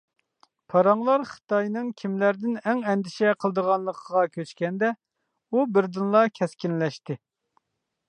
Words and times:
پاراڭلار 0.73 1.25
خىتاينىڭ 1.31 1.91
كىملەردىن 2.03 2.57
ئەڭ 2.65 2.81
ئەندىشە 2.93 3.35
قىلىدىغانلىقىغا 3.45 4.27
كۆچكەندە 4.39 4.93
ئۇ 5.51 5.71
بىردىنلا 5.77 6.27
كەسكىنلەشتى. 6.41 7.23